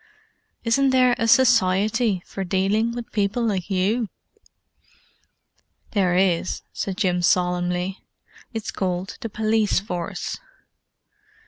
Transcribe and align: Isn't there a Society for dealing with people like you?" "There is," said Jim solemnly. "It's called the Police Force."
Isn't 0.63 0.89
there 0.89 1.13
a 1.19 1.27
Society 1.27 2.23
for 2.25 2.43
dealing 2.43 2.91
with 2.95 3.11
people 3.11 3.45
like 3.45 3.69
you?" 3.69 4.09
"There 5.91 6.15
is," 6.15 6.63
said 6.73 6.97
Jim 6.97 7.21
solemnly. 7.21 7.99
"It's 8.51 8.71
called 8.71 9.19
the 9.21 9.29
Police 9.29 9.79
Force." 9.79 10.39